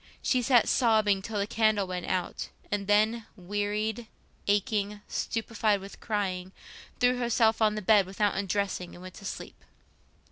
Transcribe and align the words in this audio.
She 0.23 0.41
sat 0.41 0.67
sobbing 0.67 1.21
till 1.21 1.37
the 1.37 1.45
candle 1.45 1.85
went 1.85 2.07
out, 2.07 2.49
and 2.71 2.87
then, 2.87 3.27
wearied, 3.35 4.07
aching, 4.47 4.99
stupefied 5.07 5.79
with 5.79 5.99
crying, 5.99 6.53
threw 6.99 7.19
herself 7.19 7.61
on 7.61 7.75
the 7.75 7.83
bed 7.83 8.07
without 8.07 8.33
undressing 8.35 8.95
and 8.95 9.03
went 9.03 9.13
to 9.13 9.25
sleep. 9.25 9.63